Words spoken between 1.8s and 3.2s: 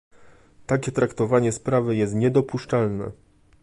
jest niedopuszczalne